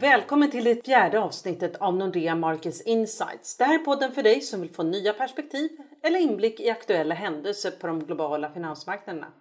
[0.00, 3.56] Välkommen till det fjärde avsnittet av Nordea Markets Insights.
[3.56, 5.70] Det här är podden för dig som vill få nya perspektiv
[6.02, 9.32] eller inblick i aktuella händelser på de globala finansmarknaderna.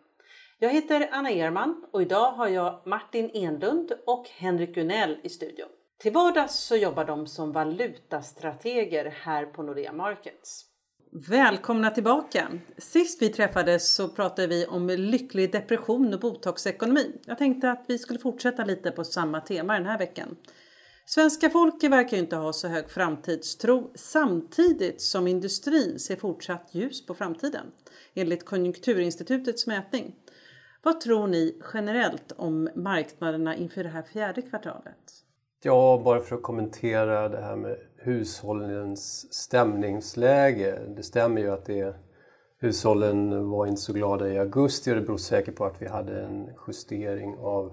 [0.58, 5.70] Jag heter Anna Erman och idag har jag Martin Enlund och Henrik Gunell i studion.
[5.98, 10.69] Till vardags så jobbar de som valutastrateger här på Nordea Markets.
[11.12, 12.48] Välkomna tillbaka!
[12.78, 17.22] Sist vi träffades så pratade vi om lycklig depression och botoxekonomi.
[17.26, 20.38] Jag tänkte att vi skulle fortsätta lite på samma tema den här veckan.
[21.06, 27.06] Svenska folket verkar ju inte ha så hög framtidstro samtidigt som industrin ser fortsatt ljus
[27.06, 27.66] på framtiden
[28.14, 30.16] enligt Konjunkturinstitutets mätning.
[30.84, 35.24] Vad tror ni generellt om marknaderna inför det här fjärde kvartalet?
[35.64, 40.80] Ja, bara för att kommentera det här med hushållens stämningsläge.
[40.96, 41.96] Det stämmer ju att det,
[42.60, 46.22] hushållen var inte så glada i augusti och det beror säkert på att vi hade
[46.22, 47.72] en justering av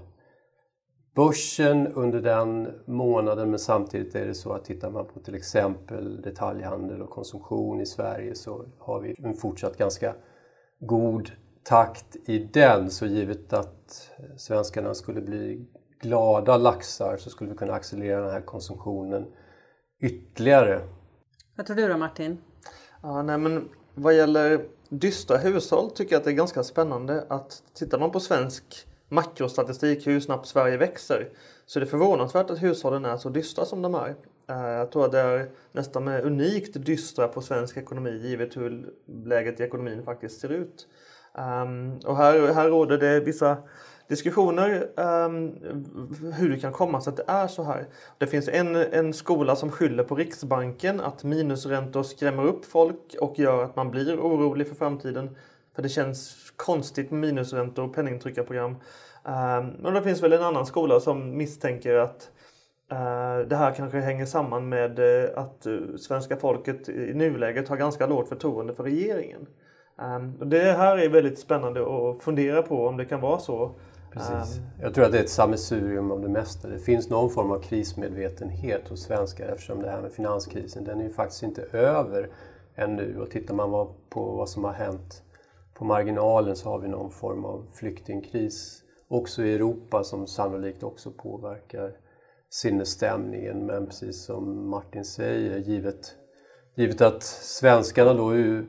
[1.15, 6.23] börsen under den månaden men samtidigt är det så att tittar man på till exempel
[6.23, 10.15] detaljhandel och konsumtion i Sverige så har vi en fortsatt ganska
[10.79, 11.30] god
[11.63, 15.66] takt i den så givet att svenskarna skulle bli
[16.01, 19.27] glada laxar så skulle vi kunna accelerera den här konsumtionen
[20.01, 20.80] ytterligare.
[21.57, 22.39] Vad tror du då Martin?
[23.02, 27.63] Ja, nej, men vad gäller dystra hushåll tycker jag att det är ganska spännande att
[27.75, 31.29] tittar man på svensk makrostatistik hur snabbt Sverige växer
[31.66, 34.15] så är det förvånansvärt att hushållen är så dystra som de är.
[34.49, 38.93] Eh, jag tror att det är nästan unikt dystra på svensk ekonomi givet hur
[39.25, 40.87] läget i ekonomin faktiskt ser ut.
[41.38, 43.57] Ehm, och här, här råder det vissa
[44.09, 45.54] diskussioner um,
[46.32, 47.87] hur det kan komma sig att det är så här.
[48.18, 53.38] Det finns en, en skola som skyller på Riksbanken att minusräntor skrämmer upp folk och
[53.38, 55.37] gör att man blir orolig för framtiden.
[55.74, 58.71] För det känns konstigt med minusräntor och penningtryckarprogram.
[58.71, 62.30] Um, ehm, det finns väl en annan skola som misstänker att
[62.93, 67.76] uh, det här kanske hänger samman med uh, att uh, svenska folket i nuläget har
[67.76, 69.47] ganska lågt förtroende för regeringen.
[69.98, 73.75] Um, det här är väldigt spännande att fundera på om det kan vara så.
[74.16, 74.59] Precis.
[74.59, 74.65] Ehm.
[74.81, 76.69] Jag tror att det är ett sammelsurium av det mesta.
[76.69, 81.04] Det finns någon form av krismedvetenhet hos svenskar eftersom det här med finanskrisen, den är
[81.04, 82.31] ju faktiskt inte över
[82.75, 83.21] ännu.
[83.21, 85.22] Och tittar man på vad som har hänt
[85.75, 91.10] på marginalen så har vi någon form av flyktingkris också i Europa som sannolikt också
[91.10, 91.93] påverkar
[92.50, 93.66] sinnesstämningen.
[93.66, 96.15] Men precis som Martin säger, givet,
[96.75, 98.65] givet att svenskarna då är eh,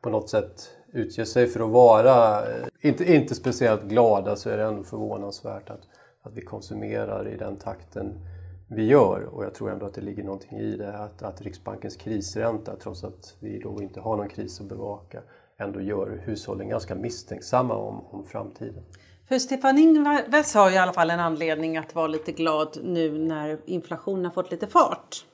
[0.00, 4.50] på något sätt utger sig för att vara eh, inte, inte speciellt glada så alltså
[4.50, 5.80] är det ändå förvånansvärt att,
[6.22, 8.20] att vi konsumerar i den takten
[8.68, 11.96] vi gör och jag tror ändå att det ligger någonting i det att, att Riksbankens
[11.96, 15.20] krisränta trots att vi då inte har någon kris att bevaka
[15.58, 18.82] ändå gör hushållen ganska misstänksamma om, om framtiden.
[19.28, 23.18] För Stefan Ingves har ju i alla fall en anledning att vara lite glad nu
[23.18, 25.24] när inflationen har fått lite fart.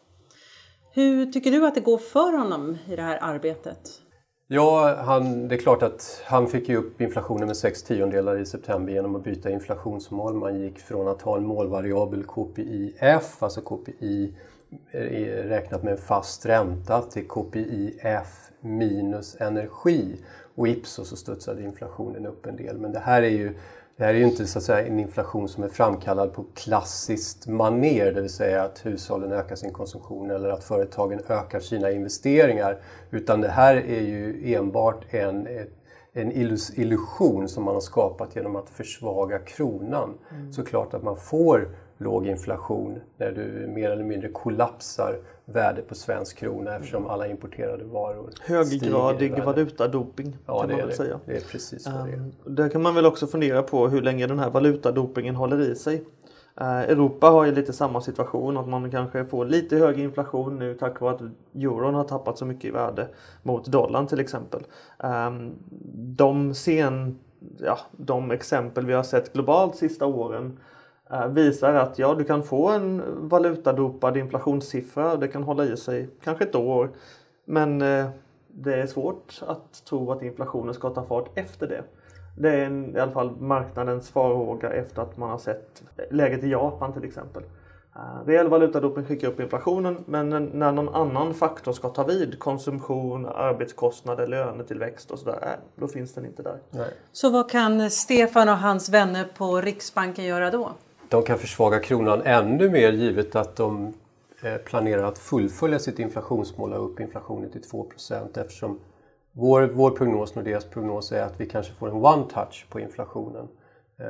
[0.93, 4.01] Hur tycker du att det går för honom i det här arbetet?
[4.53, 8.47] Ja, han, det är klart att han fick ju upp inflationen med 6 tiondelar i
[8.47, 10.35] september genom att byta inflationsmål.
[10.35, 14.35] Man gick från att ha en målvariabel KPIF, alltså KPI
[14.91, 15.01] eh,
[15.49, 20.17] räknat med en fast ränta, till KPIF minus energi.
[20.55, 22.79] Och ipso så studsade inflationen upp en del.
[22.79, 23.55] Men det här är ju
[24.01, 27.47] det här är ju inte så att säga, en inflation som är framkallad på klassiskt
[27.47, 32.79] maner, det vill säga att hushållen ökar sin konsumtion eller att företagen ökar sina investeringar.
[33.11, 35.49] Utan det här är ju enbart en,
[36.13, 36.33] en
[36.77, 40.19] illusion som man har skapat genom att försvaga kronan.
[40.31, 40.53] Mm.
[40.53, 41.69] Såklart att man får
[42.01, 47.85] låg inflation när du mer eller mindre kollapsar värdet på svensk krona eftersom alla importerade
[47.85, 50.95] varor Höggradig valutadoping ja, kan man väl det.
[50.95, 51.21] säga.
[51.27, 52.17] Det är precis vad det är.
[52.17, 55.75] Um, där kan man väl också fundera på hur länge den här valutadopingen håller i
[55.75, 56.05] sig.
[56.61, 60.75] Uh, Europa har ju lite samma situation att man kanske får lite högre inflation nu
[60.75, 61.23] tack vare att
[61.55, 63.09] euron har tappat så mycket i värde
[63.43, 64.63] mot dollarn till exempel.
[64.99, 65.53] Um,
[65.95, 67.19] de, sen,
[67.59, 70.59] ja, de exempel vi har sett globalt sista åren
[71.29, 75.17] visar att ja, du kan få en valutadopad inflationssiffra.
[75.17, 76.91] Det kan hålla i sig kanske ett år.
[77.45, 78.07] Men eh,
[78.49, 81.83] det är svårt att tro att inflationen ska ta fart efter det.
[82.39, 86.51] Det är en, i alla fall marknadens farhåga efter att man har sett läget i
[86.51, 87.43] Japan till exempel.
[87.97, 93.27] Uh, reell valutadoping skickar upp inflationen men när någon annan faktor ska ta vid, konsumtion,
[93.27, 96.59] arbetskostnader, lönetillväxt och sådär, då finns den inte där.
[96.71, 96.95] Nej.
[97.13, 100.71] Så vad kan Stefan och hans vänner på Riksbanken göra då?
[101.11, 103.95] De kan försvaga kronan ännu mer givet att de
[104.43, 108.81] eh, planerar att fullfölja sitt inflationsmål och upp inflationen till 2% eftersom
[109.33, 113.49] vår, vår prognos och deras prognos är att vi kanske får en one-touch på inflationen.
[113.99, 114.07] Eh,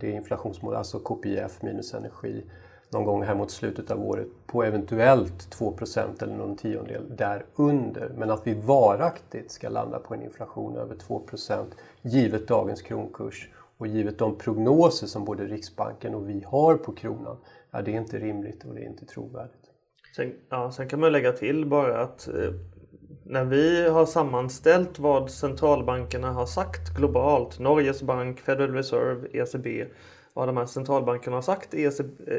[0.00, 2.44] det är inflationsmål, alltså KPIF minus energi.
[2.90, 8.10] någon gång här mot slutet av året på eventuellt 2% eller någon tiondel därunder.
[8.16, 11.64] Men att vi varaktigt ska landa på en inflation över 2%
[12.02, 13.48] givet dagens kronkurs
[13.78, 17.36] och givet de prognoser som både Riksbanken och vi har på kronan,
[17.70, 19.70] ja, det är inte rimligt och det är inte trovärdigt.
[20.16, 22.52] Sen, ja, sen kan man lägga till bara att eh,
[23.24, 29.86] när vi har sammanställt vad centralbankerna har sagt globalt, Norges bank, Federal Reserve, ECB,
[30.34, 31.92] vad de här centralbankerna har sagt i, eh,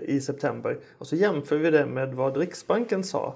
[0.03, 3.35] i september och så jämför vi det med vad Riksbanken sa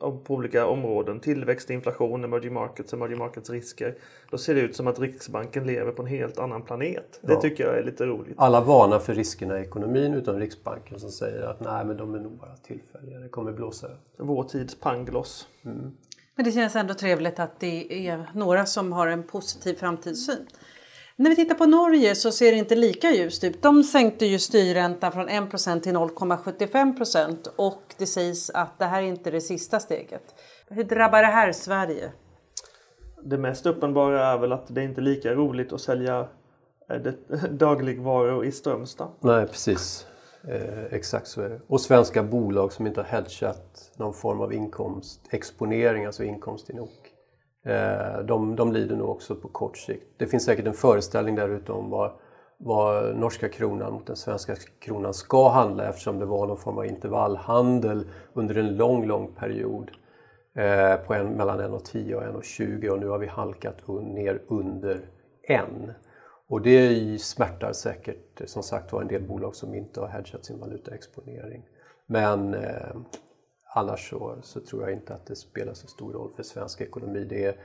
[0.00, 3.94] på olika områden, tillväxt, inflation, emerging markets, emerging markets risker.
[4.30, 7.20] Då ser det ut som att Riksbanken lever på en helt annan planet.
[7.22, 7.40] Det ja.
[7.40, 8.34] tycker jag är lite roligt.
[8.36, 12.18] Alla varnar för riskerna i ekonomin utom Riksbanken som säger att nej men de är
[12.18, 13.98] nog bara tillfälliga, det kommer blåsa över.
[14.16, 15.48] Vår tids pangloss.
[15.64, 15.92] Mm.
[16.34, 20.46] Men det känns ändå trevligt att det är några som har en positiv framtidssyn.
[21.16, 23.62] När vi tittar på Norge så ser det inte lika ljust ut.
[23.62, 29.06] De sänkte ju styrräntan från 1% till 0,75% och det sägs att det här är
[29.06, 30.34] inte det sista steget.
[30.68, 32.12] Hur drabbar det här Sverige?
[33.24, 36.28] Det mest uppenbara är väl att det inte är lika roligt att sälja
[36.90, 36.96] eh,
[37.50, 39.08] dagligvaror i Strömstad.
[39.20, 40.06] Nej, precis.
[40.48, 41.60] Eh, exakt så är det.
[41.66, 47.11] Och svenska bolag som inte har hedgat någon form av inkomstexponering, alltså inkomst i NOK.
[47.64, 50.06] Eh, de, de lider nog också på kort sikt.
[50.16, 52.12] Det finns säkert en föreställning där ute om vad,
[52.58, 56.86] vad norska kronan mot den svenska kronan ska handla eftersom det var någon form av
[56.86, 59.90] intervallhandel under en lång, lång period
[60.54, 65.00] eh, på en, mellan 1,10 och 1,20 och nu har vi halkat ner under
[65.42, 65.64] 1.
[66.48, 70.60] Och det smärtar säkert som sagt var en del bolag som inte har hedgat sin
[70.60, 71.62] valutaexponering.
[72.06, 72.96] Men eh,
[73.74, 77.26] annars så, så, tror jag inte att det spelar så stor roll för svensk ekonomi.
[77.28, 77.56] Det är,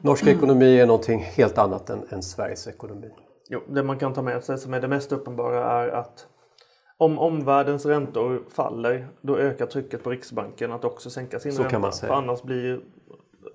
[0.00, 3.10] norsk ekonomi är någonting helt annat än, än Sveriges ekonomi.
[3.48, 6.26] Jo, det man kan ta med sig som är det mest uppenbara är att
[6.96, 11.70] om omvärldens räntor faller då ökar trycket på Riksbanken att också sänka sin så ränta.
[11.70, 12.08] Kan man säga.
[12.08, 12.80] För annars blir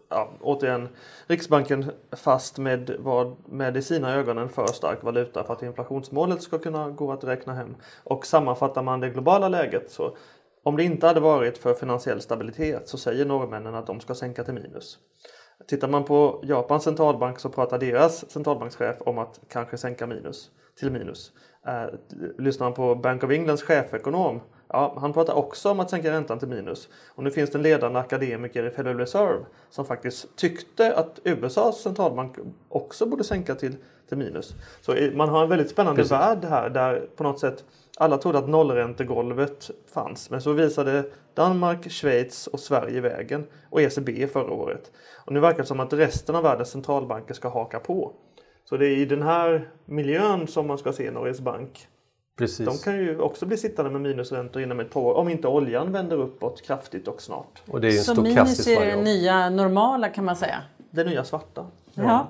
[0.09, 0.89] ja, återigen
[1.27, 6.41] Riksbanken fast med vad med i sina ögon en för stark valuta för att inflationsmålet
[6.41, 7.75] ska kunna gå att räkna hem.
[8.03, 10.15] Och sammanfattar man det globala läget så
[10.69, 14.43] om det inte hade varit för finansiell stabilitet så säger norrmännen att de ska sänka
[14.43, 14.97] till minus.
[15.67, 20.49] Tittar man på Japans centralbank så pratar deras centralbankschef om att kanske sänka minus
[20.79, 21.31] till minus.
[21.67, 21.85] Eh,
[22.37, 24.41] lyssnar man på Bank of Englands chefekonom
[24.73, 26.89] Ja, han pratar också om att sänka räntan till minus.
[27.07, 31.81] Och nu finns det en ledande akademiker i Federal Reserve som faktiskt tyckte att USAs
[31.81, 32.35] centralbank
[32.69, 33.75] också borde sänka till,
[34.09, 34.55] till minus.
[34.81, 36.11] Så man har en väldigt spännande Precis.
[36.11, 37.63] värld här där på något sätt
[37.97, 40.29] alla trodde att nollräntegolvet fanns.
[40.29, 44.91] Men så visade Danmark, Schweiz och Sverige vägen och ECB förra året.
[45.25, 48.13] Och nu verkar det som att resten av världens centralbanker ska haka på.
[48.65, 51.87] Så det är i den här miljön som man ska se Norges bank
[52.39, 52.65] Precis.
[52.65, 55.91] De kan ju också bli sittande med minusräntor inom ett par år om inte oljan
[55.91, 57.61] vänder uppåt kraftigt och snart.
[57.67, 60.61] Och det är en Så minus är det nya normala kan man säga?
[60.91, 61.65] Det nya svarta.
[61.93, 62.27] Ja.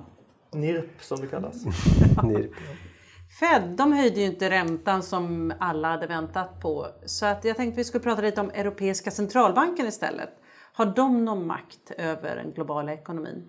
[0.52, 1.56] NIRP som det kallas.
[2.24, 2.52] NIRP.
[3.40, 6.88] Fed de höjde ju inte räntan som alla hade väntat på.
[7.06, 10.30] Så att jag tänkte vi skulle prata lite om Europeiska centralbanken istället.
[10.74, 13.44] Har de någon makt över den globala ekonomin?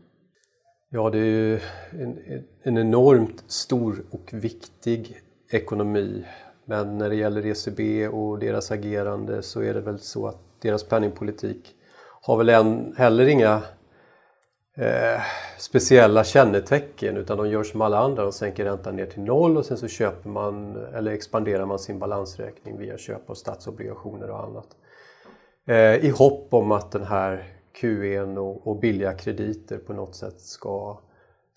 [0.90, 1.60] Ja, det är ju
[1.90, 2.18] en,
[2.62, 5.20] en enormt stor och viktig
[5.50, 6.24] ekonomi
[6.70, 10.84] men när det gäller ECB och deras agerande så är det väl så att deras
[10.84, 11.74] penningpolitik
[12.22, 13.62] har väl än, heller inga
[14.76, 15.20] eh,
[15.58, 19.64] speciella kännetecken utan de gör som alla andra, de sänker räntan ner till noll och
[19.64, 24.68] sen så köper man eller expanderar man sin balansräkning via köp av statsobligationer och annat.
[25.66, 27.44] Eh, I hopp om att den här
[27.80, 31.00] QE'n och, och billiga krediter på något sätt ska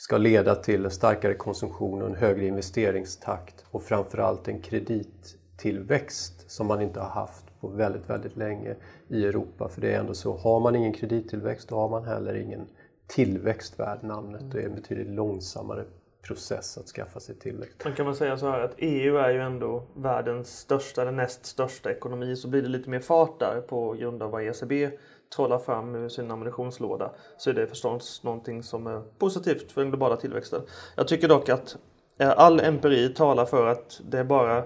[0.04, 6.68] ska leda till en starkare konsumtion och en högre investeringstakt och framförallt en kredittillväxt som
[6.68, 8.76] man inte har haft på väldigt, väldigt länge
[9.08, 9.70] i Europa.
[9.70, 12.68] För det är ändå så, har man ingen kredittillväxt då har man heller ingen
[13.08, 14.52] tillväxt värd namnet.
[14.52, 15.86] Det är en betydligt långsammare
[16.24, 17.84] process att skaffa sig tillväxt.
[17.84, 21.46] Man kan väl säga så här att EU är ju ändå världens största eller näst
[21.46, 24.90] största ekonomi så blir det lite mer fart där på grund av vad ECB
[25.36, 29.90] trollar fram ur sin ammunitionslåda så är det förstås någonting som är positivt för den
[29.90, 30.62] globala tillväxten.
[30.96, 31.78] Jag tycker dock att
[32.18, 34.64] eh, all empiri talar för att det är bara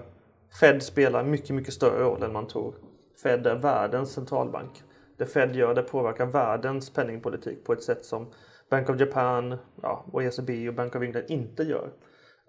[0.60, 2.74] Fed spelar mycket, mycket större roll än man tror.
[3.22, 4.82] Fed är världens centralbank.
[5.16, 8.26] Det Fed gör det påverkar världens penningpolitik på ett sätt som
[8.70, 11.90] Bank of Japan ja, och ECB och Bank of England inte gör.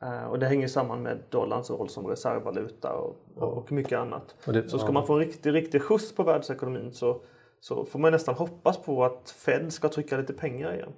[0.03, 4.35] Uh, och det hänger samman med dollarns roll som reservvaluta och, och mycket annat.
[4.47, 4.91] Och det, så ska ja.
[4.91, 7.21] man få en riktig, riktig skjuts på världsekonomin så
[7.59, 10.93] så får man nästan hoppas på att Fed ska trycka lite pengar igen.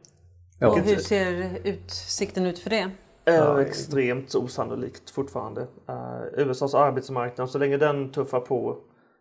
[0.59, 0.69] Ja.
[0.69, 2.91] Och hur ser utsikten ut för det?
[3.25, 5.61] Är extremt osannolikt fortfarande.
[5.61, 8.77] Uh, USAs arbetsmarknad, så länge den tuffar på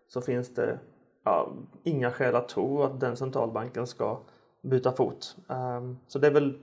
[0.08, 0.78] så finns det
[1.24, 1.52] ja,
[1.84, 4.20] inga skäl att tro att den centralbanken ska
[4.62, 5.36] byta fot.
[5.46, 6.58] Um, så det är väl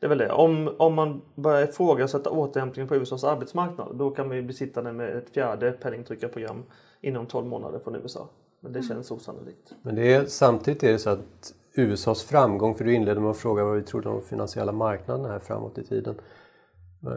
[0.00, 0.06] det.
[0.06, 0.32] Är väl det.
[0.32, 5.16] Om, om man börjar ifrågasätta återhämtningen på USAs arbetsmarknad då kan vi bli sittande med
[5.16, 6.62] ett fjärde penningtryckarprogram
[7.00, 8.28] inom 12 månader från USA.
[8.60, 8.88] Men det mm.
[8.88, 9.72] känns osannolikt.
[9.82, 13.36] Men det är, samtidigt är det så att USAs framgång, för du inledde med att
[13.36, 16.14] fråga vad vi trodde om de finansiella marknaderna här framåt i tiden.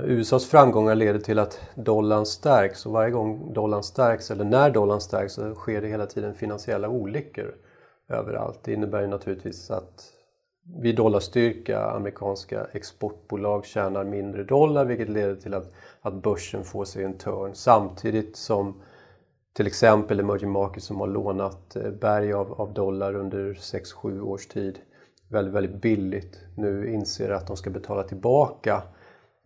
[0.03, 5.01] USAs framgångar leder till att dollarn stärks och varje gång dollarn stärks eller när dollarn
[5.01, 7.55] stärks så sker det hela tiden finansiella olyckor
[8.09, 8.59] överallt.
[8.63, 10.11] Det innebär ju naturligtvis att
[10.67, 17.03] vid dollarstyrka amerikanska exportbolag tjänar mindre dollar vilket leder till att, att börsen får sig
[17.03, 18.81] en törn samtidigt som
[19.53, 24.47] till exempel emerging markets som har lånat eh, berg av, av dollar under 6-7 års
[24.47, 24.79] tid
[25.29, 28.83] väldigt, väldigt billigt nu inser att de ska betala tillbaka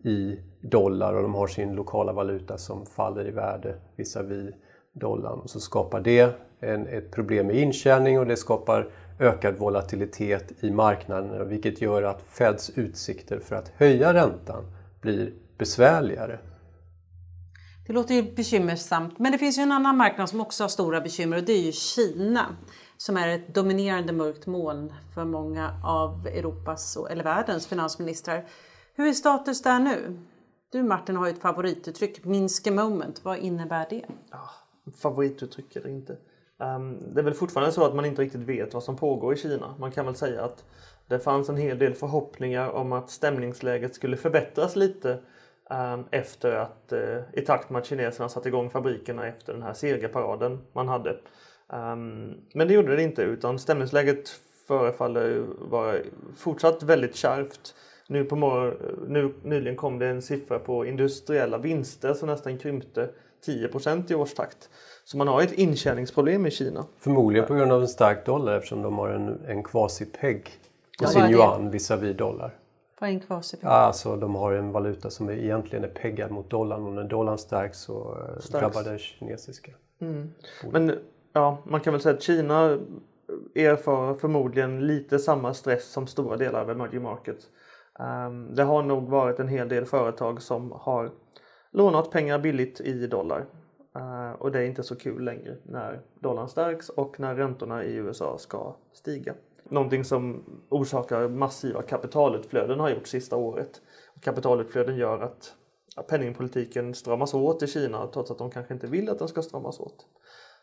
[0.03, 4.51] i dollar och de har sin lokala valuta som faller i värde visavi
[4.93, 5.39] dollarn.
[5.39, 8.87] Och så skapar det en, ett problem med intjäning och det skapar
[9.19, 14.63] ökad volatilitet i marknaden vilket gör att Feds utsikter för att höja räntan
[15.01, 16.39] blir besvärligare.
[17.87, 21.01] Det låter ju bekymmersamt, men det finns ju en annan marknad som också har stora
[21.01, 22.55] bekymmer och det är ju Kina
[22.97, 28.47] som är ett dominerande mörkt moln för många av Europas eller världens finansministrar.
[28.93, 30.19] Hur är status där nu?
[30.71, 33.21] Du Martin har ju ett favorituttryck, minsk a moment.
[33.23, 34.05] Vad innebär det?
[34.31, 34.49] Ja,
[35.01, 36.17] favorituttryck eller inte.
[36.61, 39.37] Um, det är väl fortfarande så att man inte riktigt vet vad som pågår i
[39.37, 39.75] Kina.
[39.79, 40.65] Man kan väl säga att
[41.07, 45.19] det fanns en hel del förhoppningar om att stämningsläget skulle förbättras lite
[45.69, 49.73] um, efter att uh, i takt med att kineserna satte igång fabrikerna efter den här
[49.73, 51.09] segerparaden man hade.
[51.67, 54.29] Um, men det gjorde det inte utan stämningsläget
[54.67, 55.95] förefaller vara
[56.37, 57.75] fortsatt väldigt kärvt.
[58.07, 63.09] Nu på morgon, nu, nyligen kom det en siffra på industriella vinster som nästan krympte
[63.45, 64.69] 10% i årstakt.
[65.11, 66.85] Så man har ett intjäningsproblem i Kina.
[66.97, 70.43] Förmodligen på grund av en stark dollar eftersom de har en, en quasi-pegg
[70.99, 72.57] på ja, sin yuan visavi dollar.
[72.99, 73.69] Vad är en quasi-pegg?
[73.69, 77.79] Alltså de har en valuta som egentligen är peggad mot dollarn och när dollarn stärks
[77.79, 78.49] så eh, stärks.
[78.49, 79.71] drabbar det kinesiska.
[80.01, 80.33] Mm.
[80.71, 80.99] Men
[81.33, 82.77] ja, man kan väl säga att Kina
[83.55, 87.47] erfar förmodligen lite samma stress som stora delar av emerging markets.
[88.27, 91.11] Um, det har nog varit en hel del företag som har
[91.71, 93.45] lånat pengar billigt i dollar.
[93.95, 97.93] Eh, och det är inte så kul längre när dollarn stärks och när räntorna i
[97.95, 99.33] USA ska stiga.
[99.63, 103.81] Någonting som orsakar massiva kapitalutflöden har gjort sista året.
[104.21, 105.55] Kapitalutflöden gör att
[106.09, 109.79] penningpolitiken stramas åt i Kina trots att de kanske inte vill att den ska stramas
[109.79, 110.05] åt.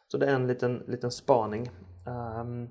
[0.09, 1.71] Så det är en liten, liten spaning.
[2.06, 2.68] Ehm,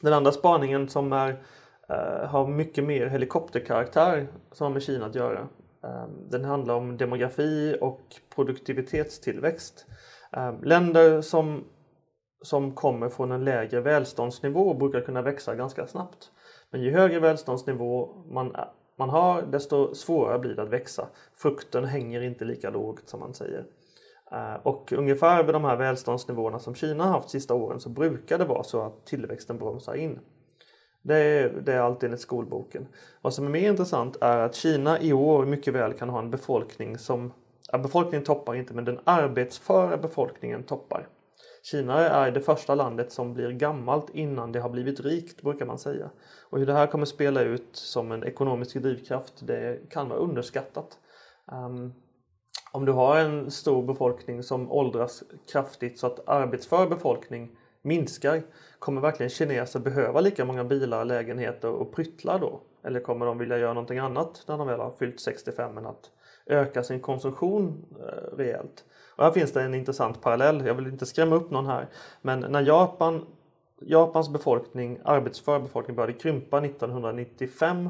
[0.00, 1.44] den andra spaningen som är,
[1.88, 5.48] eh, har mycket mer helikopterkaraktär som har med Kina att göra.
[5.84, 8.00] Ehm, den handlar om demografi och
[8.34, 9.86] produktivitetstillväxt.
[10.32, 11.64] Ehm, länder som,
[12.42, 16.30] som kommer från en lägre välståndsnivå brukar kunna växa ganska snabbt.
[16.70, 18.56] Men ju högre välståndsnivå man,
[18.98, 21.08] man har desto svårare blir det att växa.
[21.34, 23.66] Frukten hänger inte lika lågt som man säger.
[24.32, 28.38] Ehm, och ungefär vid de här välståndsnivåerna som Kina har haft sista åren så brukar
[28.38, 30.18] det vara så att tillväxten bromsar in.
[31.02, 32.86] Det är, det är allt enligt skolboken.
[33.22, 36.30] Vad som är mer intressant är att Kina i år mycket väl kan ha en
[36.30, 37.32] befolkning som,
[37.72, 41.08] ja, befolkningen toppar inte men den arbetsföra befolkningen toppar.
[41.62, 45.78] Kina är det första landet som blir gammalt innan det har blivit rikt brukar man
[45.78, 46.10] säga.
[46.50, 50.98] Och hur det här kommer spela ut som en ekonomisk drivkraft det kan vara underskattat.
[51.52, 51.92] Um,
[52.72, 58.42] om du har en stor befolkning som åldras kraftigt så att arbetsför befolkning minskar,
[58.78, 62.60] kommer verkligen kineser behöva lika många bilar, lägenheter och pryttlar då?
[62.84, 66.10] Eller kommer de vilja göra någonting annat när de väl har fyllt 65 än att
[66.46, 68.84] öka sin konsumtion eh, rejält?
[69.16, 71.88] Och här finns det en intressant parallell, jag vill inte skrämma upp någon här,
[72.22, 73.26] men när Japan,
[73.80, 77.88] Japans befolkning, arbetsför befolkning började krympa 1995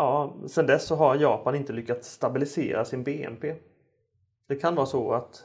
[0.00, 3.54] Ja, sen dess så har Japan inte lyckats stabilisera sin BNP.
[4.48, 5.44] Det kan vara så att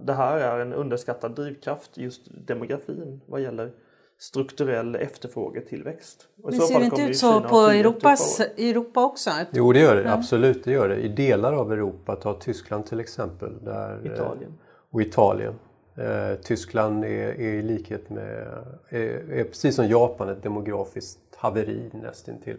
[0.00, 3.72] det här är en underskattad drivkraft, just demografin vad gäller
[4.18, 6.28] strukturell efterfrågetillväxt.
[6.36, 9.30] Men ser det inte ut så på Europas, Europa också?
[9.52, 10.96] Jo det gör det, absolut det gör det.
[10.96, 13.64] I delar av Europa, ta Tyskland till exempel.
[13.64, 14.58] Där, eh, Italien.
[14.90, 15.54] Och Italien.
[15.96, 18.46] Eh, Tyskland är, är, i likhet med,
[18.88, 22.58] är, är, precis som Japan ett demografiskt haveri nästintill.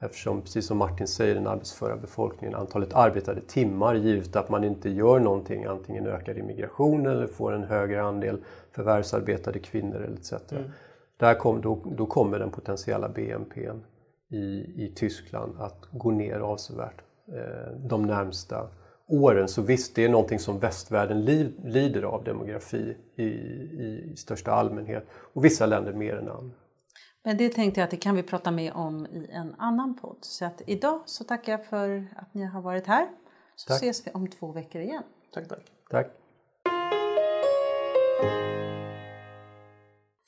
[0.00, 4.90] Eftersom, precis som Martin säger, den arbetsföra befolkningen, antalet arbetade timmar givet att man inte
[4.90, 8.38] gör någonting, antingen ökar immigration eller får en högre andel
[8.72, 10.32] förvärvsarbetade kvinnor etc.
[10.52, 10.64] Mm.
[11.16, 13.70] Där kom, då, då kommer den potentiella BNP
[14.30, 14.36] i,
[14.84, 18.68] i Tyskland att gå ner avsevärt eh, de närmsta
[19.06, 19.48] åren.
[19.48, 24.52] Så visst, det är någonting som västvärlden li, lider av, demografi i, i, i största
[24.52, 25.04] allmänhet.
[25.10, 26.56] Och vissa länder mer än andra.
[27.28, 30.16] Men det tänkte jag att det kan vi prata mer om i en annan podd.
[30.20, 33.08] Så att idag så tackar jag för att ni har varit här.
[33.56, 33.76] Så Tack.
[33.76, 35.02] ses vi om två veckor igen.
[35.34, 35.72] Tack, tack.
[35.90, 36.06] Tack.